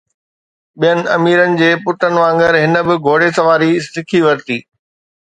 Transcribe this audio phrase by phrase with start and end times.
[0.79, 4.57] ٻين اميرن جي پٽن وانگر هن به گهوڙي سواري سکي ورتي